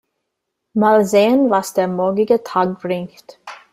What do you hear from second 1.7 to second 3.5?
der morgige Tag bringt.